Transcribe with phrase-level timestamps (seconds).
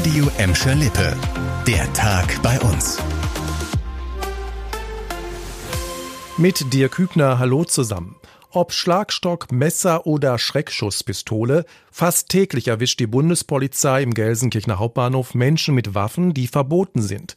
[0.00, 1.14] Radio Emscher Lippe.
[1.66, 2.96] Der Tag bei uns.
[6.38, 8.16] Mit dir Kübner, hallo zusammen.
[8.50, 15.94] Ob Schlagstock, Messer oder Schreckschusspistole, fast täglich erwischt die Bundespolizei im Gelsenkirchener Hauptbahnhof Menschen mit
[15.94, 17.34] Waffen, die verboten sind.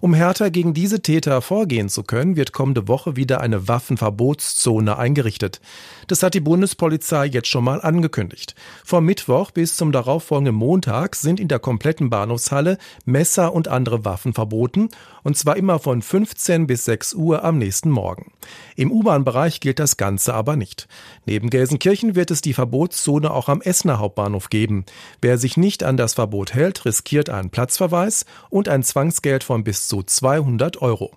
[0.00, 5.60] Um härter gegen diese Täter vorgehen zu können, wird kommende Woche wieder eine Waffenverbotszone eingerichtet.
[6.06, 8.54] Das hat die Bundespolizei jetzt schon mal angekündigt.
[8.84, 14.34] Vom Mittwoch bis zum darauffolgenden Montag sind in der kompletten Bahnhofshalle Messer und andere Waffen
[14.34, 14.88] verboten,
[15.22, 18.32] und zwar immer von 15 bis 6 Uhr am nächsten Morgen.
[18.76, 20.86] Im U-Bahn-Bereich gilt das Ganze aber nicht.
[21.24, 24.84] Neben Gelsenkirchen wird es die Verbotszone auch am Essener Hauptbahnhof geben.
[25.22, 29.83] Wer sich nicht an das Verbot hält, riskiert einen Platzverweis und ein Zwangsgeld von bis
[29.88, 31.12] zu 200 Euro.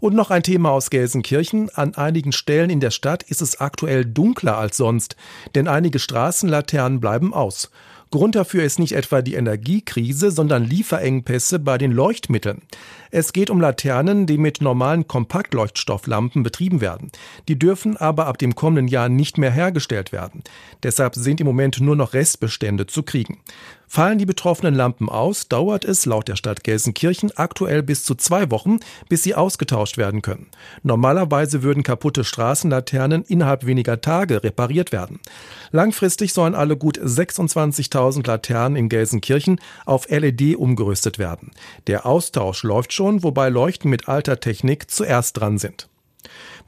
[0.00, 1.70] Und noch ein Thema aus Gelsenkirchen.
[1.74, 5.16] An einigen Stellen in der Stadt ist es aktuell dunkler als sonst,
[5.54, 7.70] denn einige Straßenlaternen bleiben aus.
[8.12, 12.62] Grund dafür ist nicht etwa die Energiekrise, sondern Lieferengpässe bei den Leuchtmitteln.
[13.10, 17.10] Es geht um Laternen, die mit normalen Kompaktleuchtstofflampen betrieben werden.
[17.48, 20.44] Die dürfen aber ab dem kommenden Jahr nicht mehr hergestellt werden.
[20.84, 23.40] Deshalb sind im Moment nur noch Restbestände zu kriegen.
[23.88, 28.50] Fallen die betroffenen Lampen aus, dauert es laut der Stadt Gelsenkirchen aktuell bis zu zwei
[28.50, 30.48] Wochen, bis sie ausgetauscht werden können.
[30.82, 35.20] Normalerweise würden kaputte Straßenlaternen innerhalb weniger Tage repariert werden.
[35.70, 41.52] Langfristig sollen alle gut 26.000 Laternen in Gelsenkirchen auf LED umgerüstet werden.
[41.86, 45.88] Der Austausch läuft schon, wobei Leuchten mit alter Technik zuerst dran sind.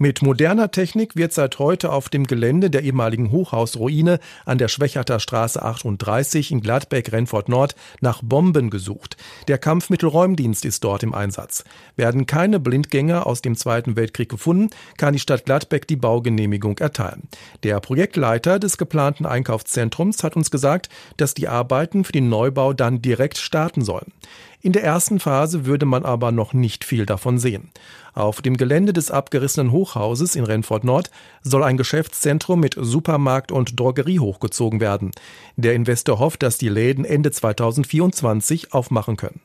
[0.01, 5.19] Mit moderner Technik wird seit heute auf dem Gelände der ehemaligen Hochhausruine an der Schwächerter
[5.19, 9.17] Straße 38 in Gladbeck-Renfort Nord nach Bomben gesucht.
[9.49, 11.65] Der Kampfmittelräumdienst ist dort im Einsatz.
[11.97, 17.25] Werden keine Blindgänger aus dem Zweiten Weltkrieg gefunden, kann die Stadt Gladbeck die Baugenehmigung erteilen.
[17.65, 23.03] Der Projektleiter des geplanten Einkaufszentrums hat uns gesagt, dass die Arbeiten für den Neubau dann
[23.03, 24.13] direkt starten sollen.
[24.61, 27.71] In der ersten Phase würde man aber noch nicht viel davon sehen.
[28.13, 29.88] Auf dem Gelände des abgerissenen Hochhauses
[30.37, 31.11] in Renfort Nord
[31.43, 35.11] soll ein Geschäftszentrum mit Supermarkt und Drogerie hochgezogen werden.
[35.57, 39.41] Der Investor hofft, dass die Läden Ende 2024 aufmachen können.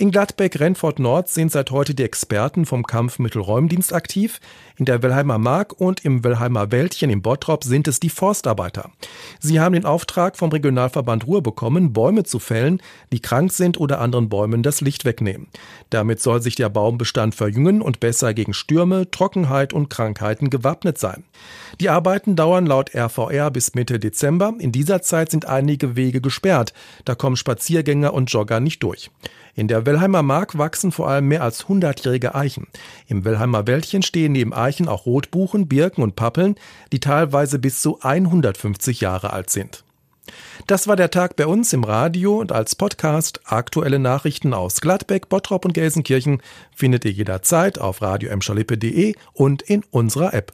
[0.00, 4.38] In Gladbeck-Renfort Nord sind seit heute die Experten vom Kampfmittelräumdienst aktiv.
[4.76, 8.92] In der Wellheimer Mark und im Wellheimer Wäldchen im Bottrop sind es die Forstarbeiter.
[9.40, 14.00] Sie haben den Auftrag vom Regionalverband Ruhr bekommen, Bäume zu fällen, die krank sind oder
[14.00, 15.48] anderen Bäumen das Licht wegnehmen.
[15.90, 21.24] Damit soll sich der Baumbestand verjüngen und besser gegen Stürme, Trockenheit und Krankheiten gewappnet sein.
[21.80, 24.54] Die Arbeiten dauern laut RVR bis Mitte Dezember.
[24.60, 26.72] In dieser Zeit sind einige Wege gesperrt.
[27.04, 29.10] Da kommen Spaziergänger und Jogger nicht durch.
[29.58, 32.68] In der Wellheimer Mark wachsen vor allem mehr als 100-jährige Eichen.
[33.08, 36.54] Im Wellheimer Wäldchen stehen neben Eichen auch Rotbuchen, Birken und Pappeln,
[36.92, 39.82] die teilweise bis zu 150 Jahre alt sind.
[40.68, 43.40] Das war der Tag bei uns im Radio und als Podcast.
[43.46, 46.40] Aktuelle Nachrichten aus Gladbeck, Bottrop und Gelsenkirchen
[46.72, 48.30] findet ihr jederzeit auf radio
[49.32, 50.52] und in unserer App.